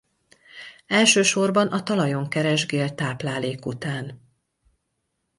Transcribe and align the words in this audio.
Elsősorban 0.87 1.67
a 1.67 1.83
talajon 1.83 2.29
keresgél 2.29 2.95
táplálék 2.95 3.65
után. 3.65 4.21